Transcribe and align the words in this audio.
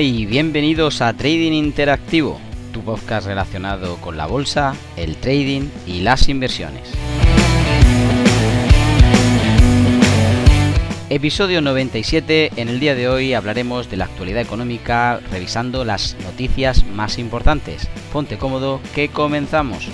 Y 0.00 0.26
bienvenidos 0.26 1.00
a 1.00 1.14
Trading 1.14 1.52
Interactivo, 1.52 2.38
tu 2.70 2.82
podcast 2.82 3.26
relacionado 3.26 3.96
con 3.96 4.18
la 4.18 4.26
bolsa, 4.26 4.74
el 4.94 5.16
trading 5.16 5.70
y 5.86 6.00
las 6.00 6.28
inversiones. 6.28 6.92
Episodio 11.08 11.62
97, 11.62 12.52
en 12.56 12.68
el 12.68 12.78
día 12.78 12.94
de 12.94 13.08
hoy 13.08 13.32
hablaremos 13.32 13.88
de 13.88 13.96
la 13.96 14.04
actualidad 14.04 14.42
económica 14.42 15.18
revisando 15.30 15.82
las 15.82 16.14
noticias 16.24 16.84
más 16.84 17.18
importantes. 17.18 17.88
Ponte 18.12 18.36
cómodo 18.36 18.82
que 18.94 19.08
comenzamos. 19.08 19.88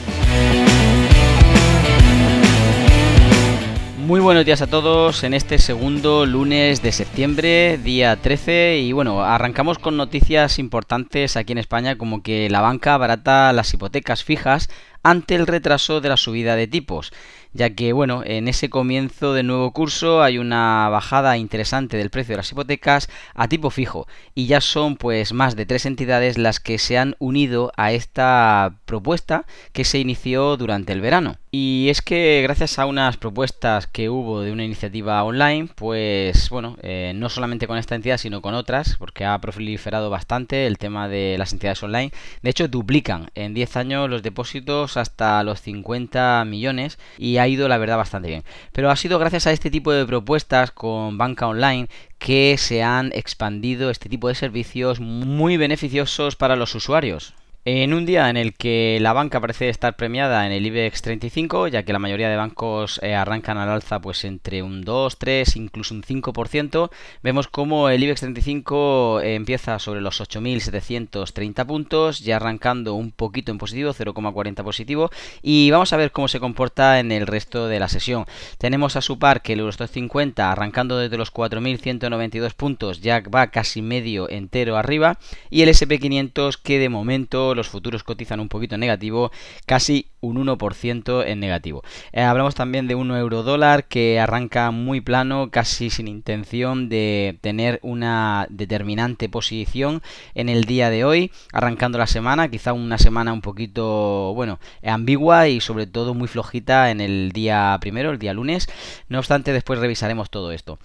Muy 4.03 4.19
buenos 4.19 4.45
días 4.45 4.61
a 4.63 4.67
todos 4.67 5.23
en 5.23 5.33
este 5.33 5.59
segundo 5.59 6.27
lunes 6.27 6.83
de 6.83 6.91
septiembre, 6.91 7.79
día 7.79 8.17
13. 8.17 8.79
Y 8.79 8.91
bueno, 8.91 9.23
arrancamos 9.23 9.79
con 9.79 9.97
noticias 9.97 10.59
importantes 10.59 11.37
aquí 11.37 11.53
en 11.53 11.59
España, 11.59 11.97
como 11.97 12.21
que 12.21 12.51
la 12.51 12.61
banca 12.61 12.97
barata 12.97 13.53
las 13.53 13.73
hipotecas 13.73 14.25
fijas 14.25 14.71
ante 15.03 15.35
el 15.35 15.47
retraso 15.47 16.01
de 16.01 16.09
la 16.09 16.17
subida 16.17 16.57
de 16.57 16.67
tipos 16.67 17.13
ya 17.53 17.71
que 17.71 17.93
bueno, 17.93 18.23
en 18.25 18.49
ese 18.49 18.71
comienzo 18.71 19.35
de 19.35 19.43
nuevo 19.43 19.73
curso 19.73 20.23
hay 20.23 20.39
una 20.39 20.89
bajada 20.89 21.37
interesante 21.37 21.97
del 21.97 22.11
precio 22.11 22.33
de 22.33 22.39
las 22.39 22.51
hipotecas 22.51 23.09
a 23.35 23.49
tipo 23.49 23.71
fijo 23.71 24.07
y 24.35 24.47
ya 24.47 24.61
son 24.61 24.97
pues 24.97 25.33
más 25.33 25.57
de 25.57 25.67
tres 25.67 25.87
entidades 25.87 26.39
las 26.39 26.61
que 26.61 26.79
se 26.79 26.99
han 26.99 27.15
unido 27.19 27.73
a 27.77 27.93
esta 27.93 28.77
propuesta 28.87 29.45
que 29.73 29.85
se 29.85 29.99
inició 29.99 30.57
durante 30.57 30.93
el 30.93 31.01
verano. 31.01 31.37
Y 31.55 31.89
es 31.91 32.01
que 32.01 32.41
gracias 32.43 32.79
a 32.79 32.87
unas 32.87 33.19
propuestas 33.19 33.87
que 33.87 34.09
hubo 34.09 34.41
de 34.41 34.53
una 34.53 34.65
iniciativa 34.65 35.23
online, 35.23 35.69
pues 35.75 36.49
bueno, 36.49 36.79
eh, 36.83 37.13
no 37.15 37.29
solamente 37.29 37.67
con 37.67 37.77
esta 37.77 37.95
entidad, 37.95 38.17
sino 38.17 38.41
con 38.41 38.55
otras, 38.55 38.97
porque 38.99 39.27
ha 39.27 39.39
proliferado 39.39 40.09
bastante 40.09 40.67
el 40.67 40.79
tema 40.79 41.09
de 41.09 41.37
las 41.37 41.53
entidades 41.53 41.83
online. 41.83 42.11
De 42.41 42.49
hecho, 42.49 42.69
duplican 42.69 43.31
en 43.35 43.53
10 43.53 43.77
años 43.77 44.09
los 44.09 44.23
depósitos 44.23 44.92
hasta 44.97 45.43
los 45.43 45.61
50 45.61 46.45
millones 46.47 46.99
y 47.19 47.39
ha 47.39 47.49
ido 47.49 47.69
la 47.69 47.79
verdad 47.79 47.97
bastante 47.97 48.29
bien. 48.29 48.45
Pero 48.73 48.91
ha 48.91 48.97
sido 48.97 49.19
gracias 49.19 49.47
a 49.47 49.53
este 49.53 49.71
tipo 49.71 49.93
de 49.93 50.07
propuestas 50.07 50.71
con 50.71 51.19
banca 51.19 51.47
online 51.47 51.89
que 52.19 52.57
se 52.59 52.83
han 52.83 53.13
expandido 53.15 53.91
este 53.91 54.09
tipo 54.09 54.29
de 54.29 54.35
servicios 54.35 55.01
muy 55.01 55.57
beneficiosos 55.57 56.37
para 56.37 56.57
los 56.57 56.75
usuarios. 56.75 57.35
En 57.65 57.95
un 57.95 58.07
día 58.07 58.29
en 58.29 58.37
el 58.37 58.55
que 58.55 58.99
la 59.01 59.13
banca 59.13 59.41
parece 59.41 59.69
estar 59.69 59.95
premiada 59.95 60.45
en 60.45 60.51
el 60.51 60.67
IBEX 60.67 61.01
35, 61.01 61.69
ya 61.69 61.85
que 61.85 61.93
la 61.93 62.01
mayoría 62.01 62.29
de 62.29 62.35
bancos 62.35 62.99
eh, 63.05 63.15
arrancan 63.15 63.57
al 63.57 63.69
alza 63.69 64.01
pues 64.01 64.25
entre 64.25 64.65
un 64.65 64.83
2, 64.83 65.17
3, 65.17 65.55
incluso 65.55 65.95
un 65.95 66.03
5%, 66.03 66.91
vemos 67.23 67.47
como 67.47 67.89
el 67.89 68.03
IBEX 68.03 68.19
35 68.23 69.21
eh, 69.21 69.37
empieza 69.37 69.79
sobre 69.79 70.01
los 70.01 70.21
8.730 70.21 71.65
puntos, 71.65 72.19
ya 72.19 72.35
arrancando 72.35 72.95
un 72.95 73.13
poquito 73.13 73.53
en 73.53 73.59
positivo, 73.59 73.95
0,40 73.95 74.65
positivo, 74.65 75.13
y 75.41 75.71
vamos 75.71 75.93
a 75.93 75.99
ver 75.99 76.11
cómo 76.11 76.27
se 76.27 76.41
comporta 76.41 76.99
en 76.99 77.13
el 77.13 77.29
resto 77.29 77.69
de 77.69 77.79
la 77.79 77.87
sesión. 77.87 78.25
Tenemos 78.59 78.97
a 78.97 79.03
su 79.03 79.21
par 79.21 79.41
que 79.41 79.53
el 79.53 79.61
Eurostoxx 79.61 79.93
50 79.93 80.51
arrancando 80.51 80.99
desde 80.99 81.17
los 81.17 81.33
4.192 81.33 82.55
puntos, 82.55 83.01
ya 83.01 83.23
va 83.33 83.53
casi 83.53 83.83
medio 83.83 84.29
entero 84.29 84.77
arriba, 84.77 85.21
y 85.49 85.63
el 85.63 85.69
SP500 85.69 86.59
que 86.61 86.81
de 86.81 86.89
momento 86.89 87.52
los 87.55 87.69
futuros 87.69 88.05
cotizan 88.05 88.41
un 88.41 88.49
poquito 88.49 88.75
en 88.75 88.81
negativo, 88.81 89.31
casi 89.67 90.09
un 90.21 90.37
1% 90.37 91.25
en 91.27 91.41
negativo. 91.41 91.83
Eh, 92.13 92.23
hablamos 92.23 92.55
también 92.55 92.87
de 92.87 92.95
un 92.95 93.11
euro 93.11 93.43
dólar 93.43 93.85
que 93.85 94.21
arranca 94.21 94.71
muy 94.71 95.01
plano, 95.01 95.51
casi 95.51 95.91
sin 95.91 96.09
intención 96.09 96.89
de 96.89 97.39
tener 97.41 97.81
una 97.83 98.47
determinante 98.51 99.29
posición 99.29 100.03
en 100.35 100.49
el 100.49 100.65
día 100.65 100.91
de 100.91 101.05
hoy, 101.05 101.33
arrancando 101.53 101.99
la 101.99 102.07
semana, 102.07 102.49
quizá 102.49 102.73
una 102.73 102.99
semana 102.99 103.33
un 103.33 103.41
poquito, 103.41 104.33
bueno, 104.35 104.59
ambigua 104.85 105.49
y 105.49 105.61
sobre 105.61 105.87
todo 105.87 106.15
muy 106.15 106.29
flojita 106.29 106.91
en 106.91 107.01
el 107.01 107.33
día 107.33 107.77
primero, 107.81 108.11
el 108.11 108.19
día 108.19 108.33
lunes. 108.33 108.69
No 109.09 109.19
obstante, 109.19 109.53
después 109.53 109.79
revisaremos 109.79 110.31
todo 110.31 110.53
esto. 110.53 110.79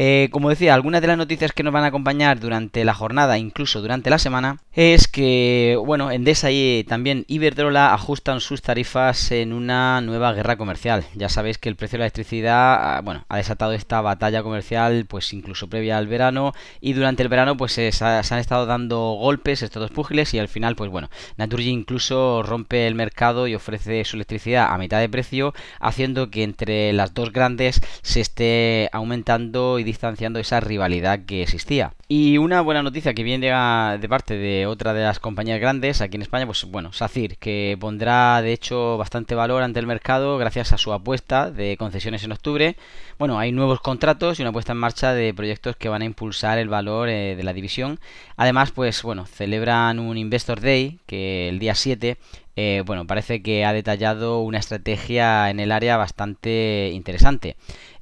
Eh, 0.00 0.28
como 0.30 0.48
decía, 0.48 0.74
algunas 0.74 1.00
de 1.00 1.08
las 1.08 1.16
noticias 1.16 1.52
que 1.52 1.62
nos 1.62 1.72
van 1.72 1.84
a 1.84 1.88
acompañar 1.88 2.38
durante 2.38 2.84
la 2.84 2.94
jornada, 2.94 3.36
incluso 3.36 3.80
durante 3.80 4.10
la 4.10 4.18
semana, 4.18 4.58
es 4.72 5.08
que, 5.08 5.76
bueno, 5.84 6.07
Endesa 6.10 6.50
y 6.50 6.84
también 6.88 7.24
Iberdrola 7.28 7.94
ajustan 7.94 8.40
sus 8.40 8.62
tarifas 8.62 9.30
en 9.30 9.52
una 9.52 10.00
nueva 10.00 10.32
guerra 10.32 10.56
comercial. 10.56 11.04
Ya 11.14 11.28
sabéis 11.28 11.58
que 11.58 11.68
el 11.68 11.76
precio 11.76 11.96
de 11.96 12.00
la 12.00 12.04
electricidad, 12.06 12.96
ah, 12.96 13.00
bueno, 13.02 13.24
ha 13.28 13.36
desatado 13.36 13.72
esta 13.72 14.00
batalla 14.00 14.42
comercial, 14.42 15.06
pues 15.08 15.32
incluso 15.32 15.68
previa 15.68 15.98
al 15.98 16.06
verano, 16.06 16.52
y 16.80 16.92
durante 16.92 17.22
el 17.22 17.28
verano, 17.28 17.56
pues 17.56 17.72
se, 17.72 17.90
han 18.02 18.38
estado 18.38 18.66
dando 18.66 19.16
golpes 19.18 19.62
estos 19.62 19.80
dos 19.80 19.90
púgiles 19.90 20.34
y 20.34 20.38
al 20.38 20.48
final, 20.48 20.76
pues 20.76 20.90
bueno, 20.90 21.10
Naturgy 21.36 21.70
incluso 21.70 22.42
rompe 22.42 22.86
el 22.86 22.94
mercado 22.94 23.46
y 23.46 23.54
ofrece 23.54 24.04
su 24.04 24.16
electricidad 24.16 24.72
a 24.72 24.78
mitad 24.78 25.00
de 25.00 25.08
precio, 25.08 25.54
haciendo 25.80 26.30
que 26.30 26.42
entre 26.42 26.92
las 26.92 27.14
dos 27.14 27.32
grandes 27.32 27.80
se 28.02 28.20
esté 28.20 28.88
aumentando 28.92 29.78
y 29.78 29.84
distanciando 29.84 30.38
esa 30.38 30.60
rivalidad 30.60 31.24
que 31.24 31.42
existía. 31.42 31.92
Y 32.10 32.38
una 32.38 32.62
buena 32.62 32.82
noticia 32.82 33.12
que 33.12 33.22
viene 33.22 33.48
de 33.48 34.08
parte 34.08 34.38
de 34.38 34.64
otra 34.64 34.94
de 34.94 35.02
las 35.02 35.18
compañías 35.18 35.60
grandes 35.60 36.00
aquí 36.00 36.16
en 36.16 36.22
España, 36.22 36.46
pues 36.46 36.64
bueno, 36.64 36.90
SACIR, 36.90 37.36
que 37.36 37.76
pondrá 37.78 38.40
de 38.40 38.54
hecho 38.54 38.96
bastante 38.96 39.34
valor 39.34 39.62
ante 39.62 39.78
el 39.78 39.86
mercado 39.86 40.38
gracias 40.38 40.72
a 40.72 40.78
su 40.78 40.94
apuesta 40.94 41.50
de 41.50 41.76
concesiones 41.76 42.24
en 42.24 42.32
octubre. 42.32 42.76
Bueno, 43.18 43.38
hay 43.38 43.52
nuevos 43.52 43.80
contratos 43.82 44.38
y 44.38 44.42
una 44.42 44.52
puesta 44.52 44.72
en 44.72 44.78
marcha 44.78 45.12
de 45.12 45.34
proyectos 45.34 45.76
que 45.76 45.90
van 45.90 46.00
a 46.00 46.06
impulsar 46.06 46.56
el 46.56 46.70
valor 46.70 47.10
eh, 47.10 47.36
de 47.36 47.42
la 47.42 47.52
división. 47.52 48.00
Además, 48.38 48.70
pues 48.70 49.02
bueno, 49.02 49.26
celebran 49.26 49.98
un 49.98 50.16
Investor 50.16 50.62
Day 50.62 51.00
que 51.06 51.50
el 51.50 51.58
día 51.58 51.74
7 51.74 52.16
eh, 52.60 52.82
bueno, 52.84 53.06
parece 53.06 53.40
que 53.40 53.64
ha 53.64 53.72
detallado 53.72 54.40
una 54.40 54.58
estrategia 54.58 55.48
en 55.48 55.60
el 55.60 55.70
área 55.70 55.96
bastante 55.96 56.90
interesante. 56.92 57.54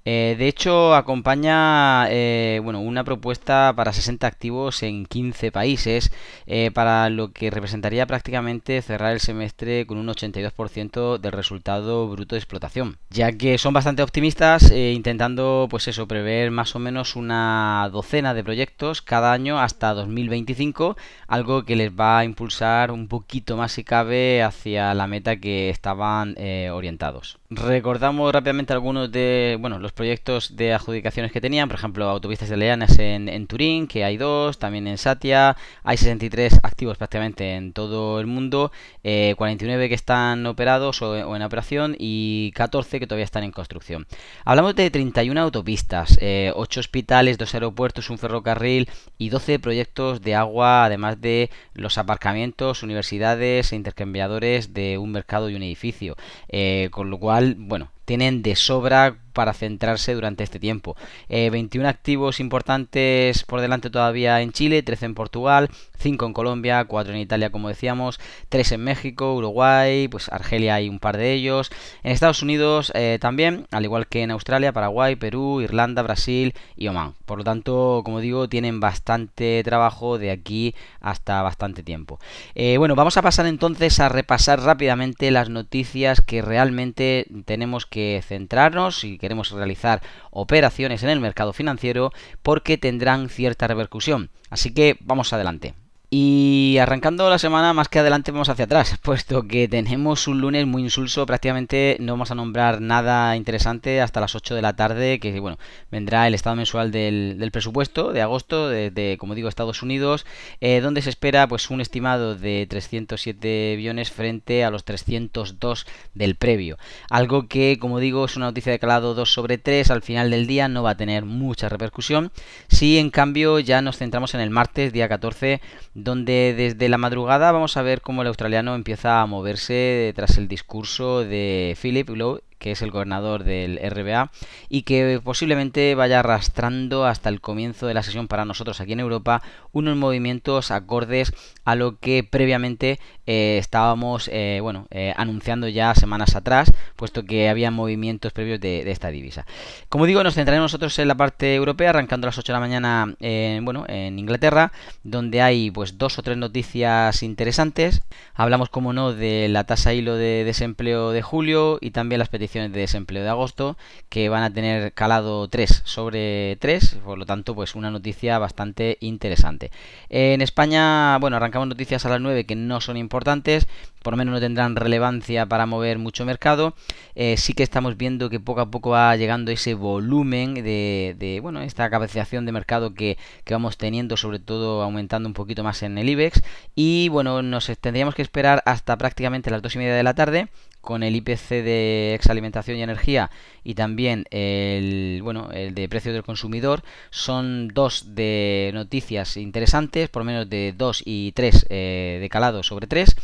Eh, 0.09 0.37
de 0.39 0.47
hecho, 0.47 0.94
acompaña 0.94 2.06
eh, 2.11 2.61
bueno, 2.62 2.78
una 2.78 3.03
propuesta 3.03 3.72
para 3.75 3.93
60 3.93 4.25
activos 4.25 4.84
en 4.84 5.05
15 5.05 5.50
países, 5.50 6.12
eh, 6.47 6.71
para 6.71 7.11
lo 7.11 7.33
que 7.33 7.50
representaría 7.50 8.06
prácticamente 8.06 8.81
cerrar 8.83 9.12
el 9.12 9.19
semestre 9.19 9.84
con 9.84 9.99
un 9.99 10.06
82% 10.06 11.19
del 11.19 11.33
resultado 11.33 12.09
bruto 12.09 12.37
de 12.37 12.39
explotación, 12.39 12.99
ya 13.11 13.33
que 13.33 13.59
son 13.59 13.75
bastante 13.75 14.05
optimistas, 14.05 14.71
intentando 14.71 15.67
pues 15.69 15.89
eso, 15.89 16.06
prever 16.06 16.53
más 16.53 16.77
o 16.77 16.78
menos 16.78 17.17
una 17.17 17.88
docena 17.93 18.33
de 18.33 18.44
proyectos 18.44 19.03
cada 19.03 19.33
año 19.33 19.59
hasta 19.59 19.93
2025, 19.93 20.97
algo 21.27 21.65
que 21.65 21.75
les 21.75 21.91
va 21.91 22.19
a 22.19 22.25
impulsar 22.25 22.93
un 22.93 23.09
poquito 23.09 23.56
más 23.56 23.73
si 23.73 23.83
cabe 23.83 24.44
hacia 24.44 24.94
la 24.94 25.09
meta 25.09 25.37
que 25.37 25.69
estaban 25.69 26.37
orientados. 26.73 27.38
Recordamos 27.49 28.33
rápidamente 28.33 28.73
algunos 28.73 29.12
de 29.12 29.57
bueno, 29.61 29.79
los 29.79 29.93
proyectos 29.93 30.57
de 30.57 30.75
adjudicaciones 30.75 31.31
que 31.31 31.41
tenían, 31.41 31.69
por 31.69 31.79
ejemplo, 31.79 32.09
autopistas 32.09 32.49
de 32.49 32.57
Leanas 32.57 32.99
en, 32.99 33.47
Turín, 33.47 33.87
que 33.87 34.03
hay 34.03 34.17
dos, 34.17 34.59
también 34.59 34.89
en 34.89 34.99
Satia, 34.99 35.56
hay 35.85 35.97
63 35.97 36.59
activos 36.65 36.99
prácticamente 36.99 37.55
en 37.55 37.73
todo 37.73 38.19
el 38.19 38.27
mundo, 38.27 38.73
49 39.03 39.85
eh, 39.85 39.89
que 39.89 39.95
están 39.95 40.45
operados 40.47 41.01
o, 41.03 41.37
en 41.37 41.43
operación 41.43 41.95
y 41.97 42.51
14 42.56 42.99
que 42.99 43.06
todavía 43.06 43.25
están 43.25 43.45
en 43.45 43.53
construcción. 43.53 44.09
Hablamos 44.45 44.75
de 44.75 44.91
31 44.91 45.41
autopistas, 45.41 46.15
8 46.15 46.19
eh, 46.21 46.53
hospitales, 46.56 47.39
2 47.39 47.55
aeropuertos, 47.55 48.11
un 48.11 48.19
ferrocarril 48.19 48.89
y 49.19 49.29
12 49.29 49.61
proyectos 49.61 50.21
de 50.21 50.35
agua, 50.35 50.85
además 50.85 51.21
de 51.21 51.51
los 51.75 51.97
aparcamientos, 51.97 52.82
universidades 52.82 53.73
e 53.73 53.76
intercambiadores 53.76 54.75
de 54.75 54.99
un 54.99 55.12
mercado 55.12 55.49
y 55.49 55.55
un 55.55 55.62
edificio, 55.62 56.17
eh, 56.49 56.88
con 56.91 57.09
lo 57.09 57.20
cual 57.20 57.36
bueno, 57.56 57.91
tienen 58.06 58.43
de 58.43 58.56
sobra 58.56 59.19
para 59.37 59.53
centrarse 59.53 60.14
durante 60.14 60.43
este 60.43 60.58
tiempo. 60.58 60.97
21 61.29 61.87
eh, 61.87 61.91
activos 61.91 62.41
importantes 62.41 63.44
por 63.44 63.61
delante 63.61 63.91
todavía 63.91 64.41
en 64.41 64.50
Chile, 64.50 64.82
13 64.82 65.05
en 65.05 65.14
Portugal, 65.14 65.69
5 65.99 66.25
en 66.25 66.32
Colombia, 66.32 66.82
4 66.87 67.12
en 67.12 67.20
Italia 67.20 67.50
como 67.50 67.69
decíamos, 67.69 68.19
3 68.49 68.73
en 68.73 68.85
México, 68.85 69.35
Uruguay, 69.35 70.08
pues 70.08 70.31
Argelia 70.31 70.76
hay 70.76 70.88
un 70.88 71.00
par 71.00 71.19
de 71.19 71.35
ellos. 71.35 71.70
En 72.03 72.12
Estados 72.12 72.43
Unidos 72.43 72.91
eh, 72.94 73.19
también, 73.20 73.67
al 73.70 73.85
igual 73.85 74.06
que 74.06 74.23
en 74.23 74.31
Australia, 74.31 74.73
Paraguay, 74.73 75.17
Perú, 75.17 75.61
Irlanda, 75.61 76.00
Brasil 76.00 76.55
y 76.75 76.88
Oman. 76.88 77.12
Por 77.26 77.37
lo 77.37 77.44
tanto, 77.44 78.00
como 78.06 78.20
digo, 78.20 78.49
tienen 78.49 78.81
bastante 78.81 79.61
trabajo 79.64 80.17
de 80.17 80.31
aquí 80.31 80.75
hasta 81.03 81.43
bastante 81.43 81.82
tiempo. 81.82 82.19
Eh, 82.55 82.79
bueno, 82.79 82.94
vamos 82.94 83.19
a 83.19 83.23
pasar 83.23 83.44
entonces 83.44 84.00
a 84.00 84.08
repasar 84.08 84.62
rápidamente 84.62 85.31
las 85.31 85.50
noticias 85.50 86.23
que 86.23 86.41
realmente 86.41 87.26
tenemos 87.44 87.85
que 87.85 87.95
centrarnos 88.25 89.00
que 89.00 89.19
queremos 89.19 89.50
realizar 89.50 90.02
operaciones 90.31 91.02
en 91.02 91.10
el 91.10 91.20
mercado 91.20 91.52
financiero 91.52 92.12
porque 92.43 92.78
tendrán 92.78 93.28
cierta 93.28 93.66
repercusión. 93.66 94.31
Así 94.50 94.72
que 94.72 94.96
vamos 95.00 95.32
adelante. 95.32 95.75
Y 96.08 96.79
arrancando 96.81 97.29
la 97.29 97.38
semana 97.38 97.73
más 97.73 97.88
que 97.88 97.99
adelante 97.99 98.31
vamos 98.31 98.49
hacia 98.49 98.67
atrás, 98.67 98.97
puesto 99.03 99.49
que 99.49 99.67
tenemos 99.67 100.29
un 100.29 100.41
lunes 100.41 100.64
muy 100.64 100.82
insulso, 100.82 101.26
prácticamente 101.26 101.97
no 101.99 102.12
vamos 102.12 102.31
a 102.31 102.37
nombrar 102.37 102.81
nada 102.81 103.35
interesante 103.35 104.00
hasta 104.00 104.20
las 104.20 104.37
8 104.37 104.55
de 104.55 104.62
la 104.62 104.76
tarde, 104.76 105.19
que 105.19 105.41
bueno, 105.41 105.58
vendrá 105.91 106.29
el 106.29 106.35
estado 106.35 106.55
mensual 106.55 106.93
del, 106.93 107.50
presupuesto 107.53 108.12
de 108.12 108.23
agosto 108.23 108.69
de, 108.69 109.17
como 109.19 109.35
digo, 109.35 109.49
Estados 109.49 109.82
Unidos, 109.82 110.26
eh, 110.61 110.81
donde 110.81 111.03
se 111.03 111.11
espera 111.11 111.49
pues 111.49 111.70
un 111.70 111.81
estimado 111.81 112.37
de 112.37 112.67
307 112.70 113.75
billones 113.76 114.12
frente 114.12 114.64
a 114.64 114.70
los 114.70 114.85
302 114.85 115.87
del 116.14 116.37
previo. 116.37 116.79
Algo 117.11 117.49
que, 117.49 117.79
como 117.81 117.99
digo, 117.99 118.25
es 118.26 118.37
una 118.37 118.47
noticia 118.47 118.70
de 118.70 118.79
calado 118.79 119.14
2 119.14 119.32
sobre 119.32 119.58
3, 119.58 119.91
al 119.91 120.03
final 120.03 120.31
del 120.31 120.47
día 120.47 120.69
no 120.69 120.85
va 120.85 120.91
a 120.91 120.97
tener 120.97 121.25
mucha 121.25 121.69
repercusión. 121.69 122.31
Si 122.69 122.99
en 122.99 123.11
cambio 123.11 123.58
ya 123.58 123.82
nos 123.82 123.97
centramos 123.99 124.35
en 124.35 124.41
el 124.41 124.50
martes, 124.50 124.93
día 124.93 125.08
14, 125.08 125.61
donde 125.96 126.54
desde 126.54 126.90
la 126.90 126.98
madrugada 126.98 127.52
vamos 127.52 127.78
a 127.78 127.82
ver 127.82 128.02
cómo 128.02 128.20
el 128.20 128.28
australiano 128.28 128.75
empieza 128.75 129.22
a 129.22 129.26
moverse 129.26 130.12
tras 130.14 130.37
el 130.37 130.46
discurso 130.46 131.25
de 131.25 131.75
Philip 131.81 132.10
Lowe 132.10 132.43
que 132.58 132.73
es 132.73 132.82
el 132.82 132.91
gobernador 132.91 133.44
del 133.44 133.79
RBA, 133.79 134.31
y 134.69 134.82
que 134.82 135.20
posiblemente 135.23 135.94
vaya 135.94 136.20
arrastrando 136.20 137.06
hasta 137.06 137.29
el 137.29 137.41
comienzo 137.41 137.87
de 137.87 137.94
la 137.94 138.03
sesión 138.03 138.29
para 138.29 138.44
nosotros 138.44 138.81
aquí 138.81 138.93
en 138.93 139.00
Europa 139.00 139.43
unos 139.73 139.97
movimientos 139.97 140.70
acordes 140.70 141.32
a 141.64 141.75
lo 141.75 141.99
que 141.99 142.25
previamente 142.25 142.99
eh, 143.26 143.58
estábamos 143.58 144.31
eh, 144.32 144.61
bueno, 144.62 144.87
eh, 144.91 145.12
anunciando 145.17 145.69
ya 145.69 145.94
semanas 145.94 146.35
atrás, 146.35 146.73
puesto 146.97 147.25
que 147.25 147.49
había 147.49 147.70
movimientos 147.70 148.32
previos 148.32 148.61
de, 148.61 148.91
esta 148.91 149.08
divisa. 149.08 149.44
Como 149.88 150.06
digo, 150.06 150.23
nos 150.23 150.35
centraremos 150.35 150.67
nosotros 150.73 150.99
en 150.99 151.08
la 151.08 151.14
parte 151.14 151.55
europea, 151.55 151.91
arrancando 151.91 152.26
a 152.26 152.29
las 152.29 152.38
8 152.38 152.53
de 152.53 152.55
la 152.55 152.61
mañana 152.61 153.14
en, 153.20 153.64
bueno, 153.64 153.85
en 153.88 154.19
Inglaterra, 154.19 154.73
donde 155.03 155.43
hay 155.43 155.70
pues 155.70 155.99
dos 155.99 156.19
o 156.19 156.23
tres 156.23 156.37
noticias 156.37 157.23
interesantes. 157.23 158.03
Hablamos, 158.35 158.70
como 158.70 158.93
no, 158.93 159.12
de 159.12 159.49
la 159.49 159.64
tasa 159.64 159.93
hilo 159.93 160.14
de 160.14 160.44
desempleo 160.44 161.11
de 161.11 161.23
julio 161.23 161.79
y 161.81 161.91
también 161.91 162.19
las 162.19 162.29
peticiones 162.29 162.45
de 162.52 162.69
desempleo 162.69 163.22
de 163.22 163.28
agosto 163.28 163.76
que 164.08 164.28
van 164.28 164.43
a 164.43 164.52
tener 164.52 164.93
calado 164.93 165.48
3 165.48 165.82
sobre 165.84 166.56
3, 166.60 166.98
por 167.04 167.19
lo 167.19 167.26
tanto 167.26 167.54
pues 167.54 167.75
una 167.75 167.90
noticia 167.90 168.38
bastante 168.38 168.98
interesante. 169.00 169.70
En 170.08 170.40
España, 170.43 171.19
bueno, 171.19 171.37
arrancamos 171.37 171.69
noticias 171.69 172.06
a 172.06 172.08
las 172.08 172.20
9 172.20 172.46
que 172.46 172.56
no 172.56 172.81
son 172.81 172.96
importantes, 172.96 173.66
por 174.06 174.12
lo 174.12 174.19
menos 174.19 174.35
no 174.35 174.41
tendrán 174.41 174.76
relevancia 174.76 175.47
para 175.47 175.67
mover 175.67 175.99
mucho 175.99 176.25
mercado. 176.25 176.76
Eh, 177.17 177.37
sí 177.37 177.55
que 177.55 177.64
estamos 177.64 177.97
viendo 177.97 178.31
que 178.31 178.38
poco 178.38 178.61
a 178.61 178.70
poco 178.70 178.91
va 178.91 179.17
llegando 179.17 179.50
ese 179.50 179.75
volumen 179.75 180.55
de, 180.55 181.41
bueno, 181.43 181.61
esta 181.61 181.91
capacitación 181.91 182.47
de 182.47 182.53
mercado 182.53 182.94
que, 182.94 183.19
vamos 183.50 183.79
teniendo, 183.79 184.17
sobre 184.17 184.38
todo 184.38 184.85
aumentando 184.85 185.29
un 185.29 185.32
poquito 185.32 185.64
más 185.64 185.82
en 185.82 185.99
el 185.99 186.08
IBEX. 186.08 186.41
Y 186.76 187.08
bueno, 187.08 187.43
nos 187.43 187.67
tendríamos 187.81 188.14
que 188.14 188.23
esperar 188.23 188.62
hasta 188.64 188.97
prácticamente 188.97 189.50
las 189.50 189.61
2 189.61 189.75
y 189.75 189.79
media 189.79 189.97
de 189.97 190.05
la 190.05 190.14
tarde 190.14 190.50
con 190.87 191.03
el 191.03 191.17
IPC 191.17 191.49
de 191.49 192.14
exalimentación 192.14 192.79
y 192.79 192.82
energía 192.82 193.29
y 193.64 193.75
también 193.75 194.25
el 194.31 195.20
bueno 195.20 195.50
el 195.53 195.75
de 195.75 195.88
precio 195.88 196.12
del 196.12 196.23
consumidor 196.23 196.85
son 197.11 197.67
dos 197.67 198.14
de 198.14 198.70
noticias 198.73 199.37
interesantes 199.37 200.08
por 200.08 200.23
menos 200.23 200.49
de 200.49 200.73
2 200.79 201.03
y 201.05 201.32
3 201.32 201.67
eh, 201.69 202.19
de 202.20 202.29
calado 202.29 202.62
sobre 202.62 202.87
3 202.87 203.17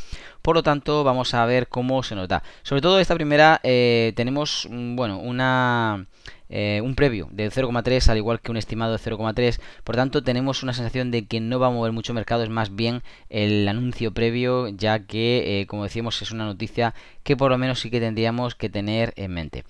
por 0.43 0.57
lo 0.57 0.63
tanto 0.63 1.05
vamos 1.05 1.35
a 1.35 1.47
ver 1.47 1.69
cómo 1.69 2.03
se 2.03 2.15
nota. 2.15 2.43
Sobre 2.63 2.83
todo 2.83 2.99
esta 2.99 3.15
primera 3.15 3.61
eh, 3.63 4.13
tenemos 4.17 4.69
mm, 4.71 4.97
bueno 4.97 5.19
una 5.19 6.07
eh, 6.49 6.83
un 6.85 6.95
previo 6.95 7.29
de 7.33 7.51
0,3 7.51 8.09
al 8.09 8.19
igual 8.19 8.41
que 8.41 8.51
un 8.51 8.59
estimado 8.59 8.93
de 8.93 8.99
0,3 8.99 9.59
por 9.85 9.97
tanto 9.97 10.23
tenemos 10.23 10.63
una 10.63 10.75
sensación 10.75 11.11
de 11.11 11.25
que 11.27 11.41
no 11.41 11.59
va 11.59 11.69
a 11.69 11.71
mover 11.71 11.93
mucho 11.93 12.13
mercado. 12.13 12.43
Es 12.43 12.51
más 12.51 12.75
bien 12.75 13.03
el 13.31 13.67
anuncio 13.69 14.13
previo 14.13 14.69
ya 14.69 15.07
que 15.07 15.61
eh, 15.61 15.67
como 15.67 15.85
decíamos 15.85 16.21
es 16.21 16.33
una 16.33 16.45
noticia 16.45 16.95
que 17.23 17.37
por 17.37 17.51
lo 17.51 17.59
menos 17.59 17.81
sí 17.81 17.91
que 17.91 18.01
tendríamos 18.01 18.55
que 18.55 18.69
tener 18.69 19.15
en 19.17 19.33
mente. 19.33 19.65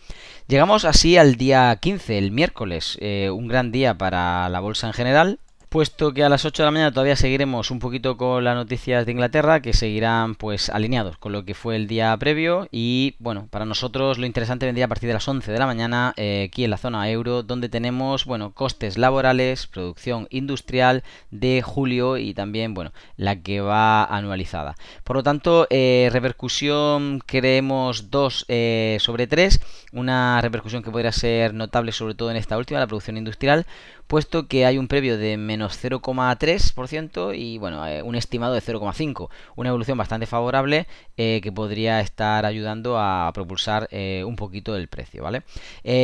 Llegamos 0.48 0.84
así 0.84 1.16
al 1.18 1.36
día 1.36 1.76
15 1.80 2.18
el 2.18 2.32
miércoles 2.32 2.98
un 3.00 3.46
gran 3.46 3.72
día 3.72 3.96
para 3.96 4.48
la 4.48 4.60
bolsa 4.60 4.86
en 4.86 4.92
general 4.94 5.38
puesto 5.72 6.12
que 6.12 6.22
a 6.22 6.28
las 6.28 6.44
8 6.44 6.62
de 6.62 6.66
la 6.66 6.70
mañana 6.70 6.92
todavía 6.92 7.16
seguiremos 7.16 7.70
un 7.70 7.78
poquito 7.78 8.18
con 8.18 8.44
las 8.44 8.54
noticias 8.54 9.06
de 9.06 9.12
Inglaterra, 9.12 9.62
que 9.62 9.72
seguirán 9.72 10.34
pues 10.34 10.68
alineados 10.68 11.16
con 11.16 11.32
lo 11.32 11.46
que 11.46 11.54
fue 11.54 11.76
el 11.76 11.86
día 11.86 12.14
previo 12.18 12.68
y 12.70 13.16
bueno, 13.20 13.48
para 13.50 13.64
nosotros 13.64 14.18
lo 14.18 14.26
interesante 14.26 14.66
vendría 14.66 14.84
a 14.84 14.88
partir 14.88 15.06
de 15.06 15.14
las 15.14 15.26
11 15.26 15.50
de 15.50 15.58
la 15.58 15.64
mañana 15.64 16.12
eh, 16.18 16.48
aquí 16.50 16.64
en 16.64 16.70
la 16.70 16.76
zona 16.76 17.08
euro, 17.08 17.42
donde 17.42 17.70
tenemos 17.70 18.26
bueno, 18.26 18.52
costes 18.52 18.98
laborales, 18.98 19.66
producción 19.66 20.26
industrial 20.28 21.04
de 21.30 21.62
julio 21.62 22.18
y 22.18 22.34
también 22.34 22.74
bueno, 22.74 22.92
la 23.16 23.40
que 23.40 23.62
va 23.62 24.04
anualizada. 24.04 24.74
Por 25.04 25.16
lo 25.16 25.22
tanto, 25.22 25.66
eh, 25.70 26.10
repercusión 26.12 27.22
creemos 27.24 28.10
2 28.10 28.44
eh, 28.48 28.98
sobre 29.00 29.26
3, 29.26 29.58
una 29.92 30.38
repercusión 30.42 30.82
que 30.82 30.90
podría 30.90 31.12
ser 31.12 31.54
notable 31.54 31.92
sobre 31.92 32.14
todo 32.14 32.30
en 32.30 32.36
esta 32.36 32.58
última, 32.58 32.78
la 32.78 32.86
producción 32.86 33.16
industrial, 33.16 33.64
puesto 34.06 34.46
que 34.46 34.66
hay 34.66 34.76
un 34.76 34.88
previo 34.88 35.16
de 35.16 35.38
menos 35.38 35.61
0,3% 35.68 37.36
y 37.36 37.58
bueno, 37.58 37.86
eh, 37.86 38.02
un 38.02 38.14
estimado 38.14 38.54
de 38.54 38.60
0,5%, 38.60 39.28
una 39.56 39.68
evolución 39.68 39.98
bastante 39.98 40.26
favorable 40.26 40.86
eh, 41.16 41.40
que 41.42 41.52
podría 41.52 42.00
estar 42.00 42.46
ayudando 42.46 42.98
a 42.98 43.30
propulsar 43.34 43.88
eh, 43.90 44.24
un 44.26 44.36
poquito 44.36 44.76
el 44.76 44.88
precio, 44.88 45.22
¿vale? 45.22 45.42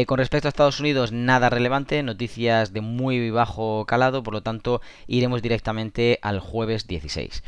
con 0.07 0.19
respecto 0.19 0.49
a 0.49 0.51
Estados 0.51 0.81
Unidos, 0.81 1.13
nada 1.13 1.51
relevante, 1.51 2.03
noticias 2.03 2.73
de 2.73 2.81
muy 2.81 3.31
bajo 3.31 3.85
calado, 3.87 4.23
por 4.23 4.35
lo 4.35 4.43
tanto 4.43 4.81
iremos 5.07 5.43
directamente 5.43 6.19
al 6.23 6.41
jueves 6.41 6.87
16. 6.87 7.43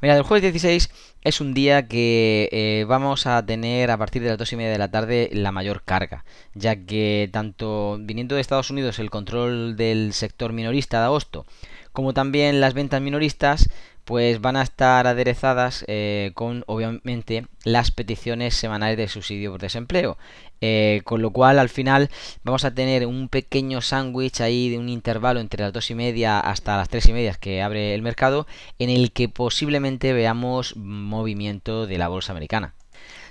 Mira, 0.00 0.16
el 0.16 0.22
jueves 0.22 0.42
16 0.52 0.90
es 1.24 1.40
un 1.40 1.54
día 1.54 1.88
que 1.88 2.50
eh, 2.52 2.84
vamos 2.86 3.26
a 3.26 3.44
tener 3.44 3.90
a 3.90 3.96
partir 3.96 4.22
de 4.22 4.28
las 4.28 4.38
2 4.38 4.52
y 4.52 4.56
media 4.56 4.70
de 4.70 4.78
la 4.78 4.90
tarde 4.90 5.30
la 5.32 5.52
mayor 5.52 5.82
carga, 5.82 6.24
ya 6.54 6.76
que 6.76 7.30
tanto 7.32 7.96
viniendo 7.98 8.34
de 8.34 8.42
Estados 8.42 8.70
Unidos 8.70 8.98
el 8.98 9.10
control 9.10 9.74
del 9.76 10.12
sector 10.12 10.52
minorista 10.52 10.98
de 10.98 11.06
agosto, 11.06 11.46
como 11.92 12.12
también 12.12 12.60
las 12.60 12.74
ventas 12.74 13.00
minoristas, 13.00 13.70
pues 14.04 14.40
van 14.40 14.56
a 14.56 14.62
estar 14.62 15.06
aderezadas 15.06 15.84
eh, 15.88 16.32
con 16.34 16.64
obviamente 16.66 17.46
las 17.64 17.90
peticiones 17.90 18.54
semanales 18.54 18.96
de 18.96 19.08
subsidio 19.08 19.52
por 19.52 19.60
desempleo. 19.60 20.18
Eh, 20.60 21.02
con 21.04 21.20
lo 21.20 21.30
cual 21.30 21.58
al 21.58 21.68
final 21.68 22.10
vamos 22.42 22.64
a 22.64 22.74
tener 22.74 23.06
un 23.06 23.28
pequeño 23.28 23.82
sándwich 23.82 24.40
ahí 24.40 24.70
de 24.70 24.78
un 24.78 24.88
intervalo 24.88 25.40
entre 25.40 25.62
las 25.62 25.72
dos 25.74 25.90
y 25.90 25.94
media 25.94 26.40
hasta 26.40 26.76
las 26.76 26.88
tres 26.88 27.06
y 27.08 27.12
media 27.12 27.34
que 27.34 27.60
abre 27.60 27.94
el 27.94 28.00
mercado 28.00 28.46
en 28.78 28.88
el 28.88 29.12
que 29.12 29.28
posiblemente 29.28 30.14
veamos 30.14 30.74
movimiento 30.76 31.86
de 31.86 31.98
la 31.98 32.08
bolsa 32.08 32.32
americana 32.32 32.72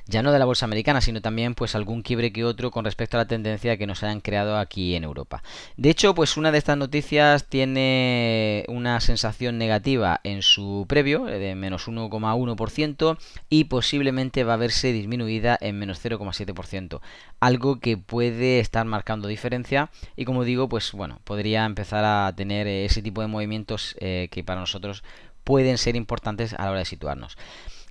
ya 0.06 0.22
no 0.22 0.32
de 0.32 0.40
la 0.40 0.46
bolsa 0.46 0.66
americana, 0.66 1.02
sino 1.02 1.22
también 1.22 1.56
pues 1.56 1.76
algún 1.76 2.02
quiebre 2.02 2.34
que 2.34 2.44
otro 2.44 2.72
con 2.72 2.86
respecto 2.86 3.18
a 3.18 3.22
la 3.22 3.28
tendencia 3.28 3.78
que 3.78 3.88
nos 3.88 4.04
hayan 4.04 4.22
creado 4.22 4.58
aquí 4.58 4.96
en 4.96 5.04
Europa. 5.04 5.44
De 5.78 5.90
hecho, 5.90 6.14
pues 6.14 6.36
una 6.38 6.52
de 6.52 6.58
estas 6.58 6.78
noticias 6.78 7.46
tiene 7.46 8.66
una 8.68 9.00
sensación 9.00 9.58
negativa 9.58 10.20
en 10.24 10.42
su 10.42 10.86
previo, 10.88 11.28
eh, 11.30 11.40
de 11.40 11.56
menos 11.56 11.88
1,1%, 11.88 13.18
y 13.50 13.66
posiblemente 13.66 14.44
va 14.44 14.56
a 14.56 14.58
verse 14.58 14.92
disminuida 14.92 15.58
en 15.62 15.80
menos 15.80 16.04
0,7%, 16.04 17.02
algo 17.40 17.80
que 17.80 17.98
puede 17.98 18.60
estar 18.60 18.86
marcando 18.86 19.28
diferencia 19.28 19.90
y 20.16 20.26
como 20.26 20.44
digo, 20.44 20.68
pues 20.68 20.92
bueno, 20.92 21.20
podría 21.24 21.66
empezar 21.66 22.04
a 22.06 22.34
tener 22.36 22.68
ese 22.68 23.02
tipo 23.02 23.22
de 23.22 23.28
movimientos 23.28 23.96
eh, 24.00 24.28
que 24.32 24.44
para 24.44 24.60
nosotros 24.60 25.04
pueden 25.44 25.78
ser 25.78 25.96
importantes 25.96 26.54
a 26.54 26.66
la 26.66 26.72
hora 26.72 26.80
de 26.80 26.86
situarnos. 26.86 27.38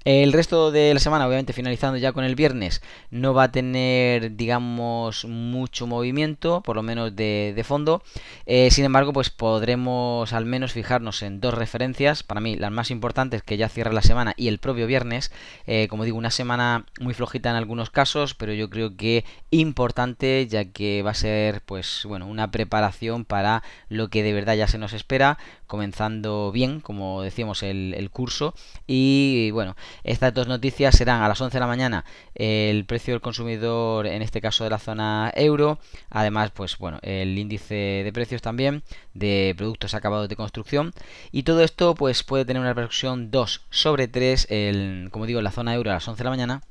El 0.04 0.32
resto 0.32 0.72
de 0.72 0.92
la 0.92 0.98
semana, 0.98 1.28
obviamente 1.28 1.52
finalizando 1.52 1.96
ya 1.96 2.12
con 2.12 2.24
el 2.24 2.34
viernes, 2.34 2.82
no 3.10 3.34
va 3.34 3.44
a 3.44 3.52
tener, 3.52 4.34
digamos, 4.34 5.24
mucho 5.24 5.86
movimiento, 5.86 6.60
por 6.62 6.74
lo 6.74 6.82
menos 6.82 7.14
de, 7.14 7.62
fondo. 7.64 8.02
Eh, 8.44 8.72
sin 8.72 8.84
embargo, 8.84 9.12
pues 9.12 9.30
podremos 9.30 10.32
al 10.32 10.44
menos 10.44 10.72
fijarnos 10.72 11.22
en 11.22 11.40
dos 11.40 11.54
referencias, 11.54 12.24
para 12.24 12.40
mí 12.40 12.56
las 12.56 12.72
más 12.72 12.90
importantes 12.90 13.44
que 13.44 13.56
ya 13.56 13.68
cierra 13.68 13.92
la 13.92 14.02
semana 14.02 14.34
y 14.36 14.48
el 14.48 14.58
propio 14.58 14.88
viernes. 14.88 15.30
Eh, 15.68 15.86
como 15.88 16.04
digo, 16.04 16.18
una 16.18 16.32
semana 16.32 16.84
muy 17.00 17.14
flojita 17.14 17.50
en 17.50 17.56
algunos 17.56 17.90
casos, 17.90 18.34
pero 18.34 18.52
yo 18.52 18.68
creo 18.70 18.96
que 18.96 19.24
importante 19.50 20.48
ya 20.48 20.64
que 20.64 21.02
va 21.02 21.12
a 21.12 21.14
ser, 21.14 21.60
pues 21.62 22.02
bueno, 22.06 22.26
una 22.26 22.50
preparación 22.50 23.24
para 23.24 23.62
lo 23.88 24.08
que 24.08 24.24
de 24.24 24.32
verdad 24.32 24.56
ya 24.56 24.66
se 24.66 24.78
nos 24.78 24.94
espera, 24.94 25.38
comenzando 25.68 26.50
bien, 26.50 26.80
como 26.80 27.22
decíamos, 27.22 27.62
el, 27.62 27.94
el 27.96 28.10
curso. 28.10 28.54
Y 28.88 29.50
bueno, 29.52 29.76
estas 30.04 30.34
dos 30.34 30.46
noticias 30.48 30.96
serán 30.96 31.22
a 31.22 31.28
las 31.28 31.40
11 31.40 31.56
de 31.56 31.60
la 31.60 31.66
mañana 31.66 32.04
el 32.34 32.84
precio 32.84 33.14
del 33.14 33.20
consumidor, 33.20 34.06
en 34.06 34.22
este 34.22 34.40
caso 34.40 34.64
de 34.64 34.70
la 34.70 34.78
zona 34.78 35.32
euro, 35.34 35.78
además, 36.10 36.50
pues 36.50 36.78
bueno, 36.78 36.98
el 37.02 37.38
índice 37.38 37.74
de 37.74 38.12
precios 38.12 38.42
también 38.42 38.82
de 39.14 39.54
productos 39.56 39.94
acabados 39.94 40.28
de 40.28 40.36
construcción. 40.36 40.92
Y 41.30 41.42
todo 41.42 41.62
esto 41.62 41.94
pues 41.94 42.22
puede 42.22 42.44
tener 42.44 42.60
una 42.60 42.70
repercusión 42.70 43.30
2 43.30 43.62
sobre 43.70 44.08
3 44.08 44.46
el, 44.50 45.08
como 45.10 45.26
digo 45.26 45.40
en 45.40 45.44
la 45.44 45.50
zona 45.50 45.74
euro 45.74 45.90
a 45.90 45.94
las 45.94 46.08
11 46.08 46.18
de 46.18 46.24
la 46.24 46.30
mañana 46.30 46.62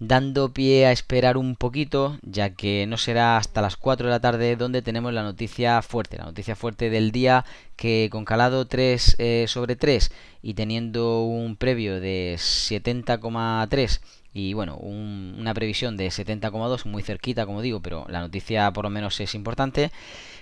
dando 0.00 0.50
pie 0.54 0.86
a 0.86 0.92
esperar 0.92 1.36
un 1.36 1.56
poquito 1.56 2.18
ya 2.22 2.50
que 2.50 2.86
no 2.86 2.96
será 2.96 3.36
hasta 3.36 3.60
las 3.60 3.76
4 3.76 4.06
de 4.06 4.10
la 4.10 4.20
tarde 4.20 4.56
donde 4.56 4.80
tenemos 4.80 5.12
la 5.12 5.22
noticia 5.22 5.82
fuerte 5.82 6.16
la 6.16 6.24
noticia 6.24 6.56
fuerte 6.56 6.88
del 6.88 7.12
día 7.12 7.44
que 7.76 8.08
con 8.10 8.24
calado 8.24 8.66
3 8.66 9.16
eh, 9.18 9.44
sobre 9.46 9.76
3 9.76 10.10
y 10.42 10.54
teniendo 10.54 11.24
un 11.24 11.54
previo 11.56 12.00
de 12.00 12.36
70,3 12.38 14.00
y 14.32 14.54
bueno, 14.54 14.76
una 14.76 15.52
previsión 15.54 15.96
de 15.96 16.06
70,2 16.06 16.84
muy 16.84 17.02
cerquita 17.02 17.46
como 17.46 17.62
digo, 17.62 17.80
pero 17.80 18.06
la 18.08 18.20
noticia 18.20 18.70
por 18.72 18.84
lo 18.84 18.90
menos 18.90 19.18
es 19.20 19.34
importante 19.34 19.90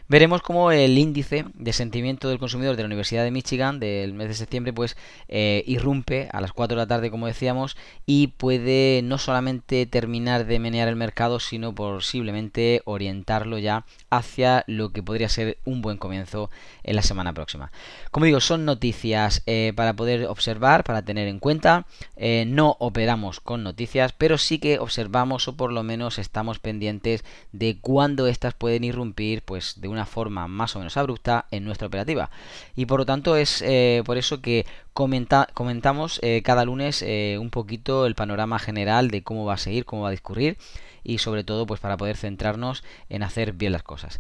veremos 0.09 0.43
cómo 0.43 0.73
el 0.73 0.97
índice 0.97 1.45
de 1.55 1.73
sentimiento 1.73 2.29
del 2.29 2.39
consumidor 2.39 2.77
de 2.77 2.83
la 2.83 2.87
Universidad 2.87 3.25
de 3.25 3.31
Michigan 3.31 3.79
del 3.79 4.15
mes 4.15 4.29
de 4.29 4.35
septiembre 4.35 4.73
pues 4.73 4.97
eh, 5.29 5.63
irrumpe 5.67 6.29
a 6.33 6.41
las 6.41 6.53
4 6.53 6.77
de 6.77 6.83
la 6.83 6.87
tarde 6.87 7.11
como 7.11 7.27
decíamos 7.27 7.77
y 8.07 8.29
puede 8.29 9.03
no 9.05 9.19
solamente 9.19 9.87
terminar 9.87 10.47
de 10.47 10.59
menear 10.59 10.89
el 10.89 10.97
mercado 10.97 11.41
sino 11.41 11.75
posiblemente 11.75 12.83
orientarlo 12.85 13.59
ya 13.59 13.85
hacia 14.11 14.65
lo 14.67 14.91
que 14.91 15.03
podría 15.03 15.29
ser 15.29 15.59
un 15.65 15.83
buen 15.83 15.99
comienzo 15.99 16.51
en 16.83 16.97
la 16.97 17.03
semana 17.03 17.33
próxima. 17.33 17.71
Como 18.11 18.27
digo, 18.27 18.41
son 18.41 18.65
noticias 18.65 19.43
eh, 19.47 19.73
para 19.77 19.95
poder 19.95 20.27
observar, 20.27 20.85
para 20.85 21.03
tener 21.03 21.29
en 21.29 21.39
cuenta. 21.39 21.87
Eh, 22.17 22.45
no 22.47 22.77
operamos 22.79 23.41
con 23.41 23.63
noticias, 23.63 24.13
pero 24.13 24.39
sí 24.39 24.59
que 24.59 24.79
observamos 24.79 25.49
o 25.49 25.57
por 25.57 25.73
lo 25.73 25.83
menos 25.83 26.19
estamos 26.19 26.59
pendientes 26.59 27.25
de 27.53 27.79
cuándo 27.79 28.27
estas 28.27 28.55
pueden 28.55 28.85
irrumpir 28.85 29.43
pues 29.43 29.81
de 29.81 29.89
una 29.89 29.98
forma 30.07 30.49
más 30.49 30.77
o 30.77 30.79
menos 30.79 30.97
abrupta 30.97 31.47
en 31.51 31.65
nuestra 31.65 31.87
operativa. 31.87 32.31
Y 32.77 32.87
por 32.87 33.01
lo 33.01 33.07
tanto 33.07 33.37
es 33.37 33.63
eh, 33.63 34.03
por 34.05 34.19
eso 34.19 34.41
que 34.41 34.67
comentamos 34.93 36.19
eh, 36.23 36.43
cada 36.45 36.65
lunes 36.65 37.03
eh, 37.03 37.39
un 37.41 37.51
poquito 37.51 38.07
el 38.07 38.17
panorama 38.17 38.59
general 38.59 39.11
de 39.11 39.23
cómo 39.23 39.45
va 39.45 39.55
a 39.55 39.59
seguir, 39.59 39.85
cómo 39.85 40.03
va 40.03 40.09
a 40.09 40.13
discurrir 40.13 40.59
y 41.05 41.19
sobre 41.19 41.45
todo 41.45 41.67
pues 41.67 41.81
para 41.81 41.97
poder 41.97 42.17
centrarnos 42.17 42.83
en 43.09 43.23
hacer 43.23 43.53
bien 43.53 43.73
las 43.73 43.83
cosas. 43.83 44.19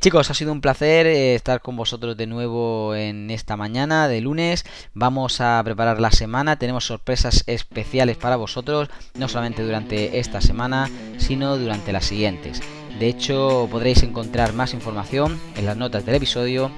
chicos, 0.00 0.30
ha 0.30 0.34
sido 0.34 0.50
un 0.50 0.60
placer 0.60 1.06
estar 1.06 1.60
con 1.60 1.76
vosotros 1.76 2.16
de 2.16 2.26
nuevo 2.26 2.94
en 2.96 3.30
esta 3.30 3.56
mañana 3.56 4.08
de 4.08 4.22
lunes. 4.22 4.64
Vamos 4.94 5.40
a 5.40 5.62
preparar 5.62 6.00
la 6.00 6.10
semana, 6.10 6.58
tenemos 6.58 6.86
sorpresas 6.86 7.44
especiales 7.46 8.16
para 8.16 8.36
vosotros, 8.36 8.88
no 9.14 9.28
solamente 9.28 9.62
durante 9.62 10.18
esta 10.18 10.40
semana, 10.40 10.90
sino 11.18 11.58
durante 11.58 11.92
las 11.92 12.06
siguientes. 12.06 12.60
De 12.98 13.08
hecho, 13.08 13.68
podréis 13.70 14.02
encontrar 14.02 14.52
más 14.54 14.72
información 14.72 15.38
en 15.56 15.66
las 15.66 15.76
notas 15.76 16.06
del 16.06 16.14
episodio 16.14 16.70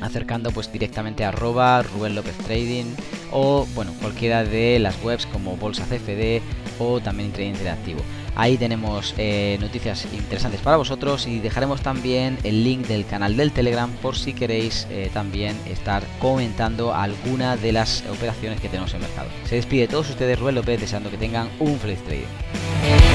acercando 0.00 0.50
pues 0.50 0.70
directamente 0.72 1.24
a 1.24 1.28
arroba 1.28 1.82
Rubén 1.82 2.14
López 2.14 2.36
Trading 2.38 2.84
o 3.30 3.66
bueno 3.74 3.92
cualquiera 4.00 4.44
de 4.44 4.78
las 4.78 5.02
webs 5.02 5.26
como 5.26 5.56
Bolsa 5.56 5.84
CFD 5.84 6.42
o 6.78 7.00
también 7.00 7.32
Trading 7.32 7.52
Interactivo. 7.52 8.00
Ahí 8.36 8.56
tenemos 8.56 9.14
eh, 9.16 9.56
noticias 9.60 10.06
interesantes 10.12 10.60
para 10.60 10.76
vosotros 10.76 11.28
y 11.28 11.38
dejaremos 11.38 11.82
también 11.82 12.36
el 12.42 12.64
link 12.64 12.86
del 12.88 13.06
canal 13.06 13.36
del 13.36 13.52
Telegram 13.52 13.90
por 14.02 14.16
si 14.16 14.32
queréis 14.32 14.88
eh, 14.90 15.08
también 15.14 15.56
estar 15.66 16.02
comentando 16.18 16.92
alguna 16.92 17.56
de 17.56 17.72
las 17.72 18.02
operaciones 18.10 18.60
que 18.60 18.68
tenemos 18.68 18.92
en 18.94 19.02
mercado. 19.02 19.28
Se 19.48 19.54
despide 19.54 19.82
de 19.82 19.88
todos 19.88 20.10
ustedes 20.10 20.38
Rubén 20.38 20.56
López 20.56 20.80
deseando 20.80 21.10
que 21.10 21.16
tengan 21.16 21.48
un 21.60 21.78
feliz 21.78 22.02
trading. 22.02 23.13